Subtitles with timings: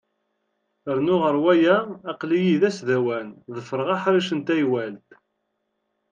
[0.97, 1.77] Rnu ɣer waya,
[2.11, 5.07] aql-iyi d asdawan, ḍefreɣ aḥric n taywalt.